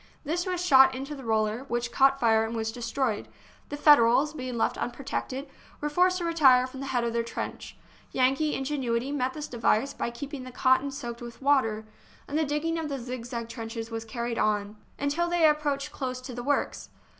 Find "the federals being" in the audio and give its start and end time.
3.69-4.57